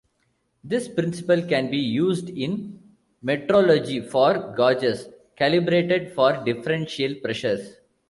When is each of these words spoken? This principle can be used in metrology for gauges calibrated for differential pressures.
This 0.63 0.87
principle 0.87 1.43
can 1.43 1.69
be 1.69 1.77
used 1.77 2.27
in 2.31 2.81
metrology 3.23 4.03
for 4.03 4.51
gauges 4.57 5.09
calibrated 5.35 6.11
for 6.15 6.43
differential 6.43 7.13
pressures. 7.23 7.75